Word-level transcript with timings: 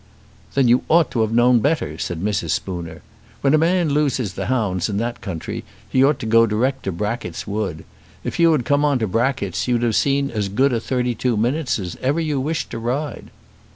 "Then 0.55 0.67
you 0.67 0.81
ought 0.89 1.11
to 1.11 1.21
have 1.21 1.31
known 1.31 1.59
better," 1.59 1.95
said 1.99 2.23
Mrs. 2.23 2.49
Spooner. 2.49 3.03
"When 3.41 3.53
a 3.53 3.59
man 3.59 3.89
loses 3.91 4.33
the 4.33 4.47
hounds 4.47 4.89
in 4.89 4.97
that 4.97 5.21
country, 5.21 5.63
he 5.87 6.03
ought 6.03 6.17
to 6.21 6.25
go 6.25 6.47
direct 6.47 6.81
to 6.85 6.91
Brackett's 6.91 7.45
Wood. 7.45 7.83
If 8.23 8.39
you 8.39 8.51
had 8.53 8.65
come 8.65 8.83
on 8.83 8.97
to 8.97 9.07
Brackett's, 9.07 9.67
you'd 9.67 9.83
have 9.83 9.95
seen 9.95 10.31
as 10.31 10.49
good 10.49 10.73
a 10.73 10.79
thirty 10.79 11.13
two 11.13 11.37
minutes 11.37 11.77
as 11.77 11.97
ever 12.01 12.19
you 12.19 12.39
wished 12.39 12.71
to 12.71 12.79
ride." 12.79 13.29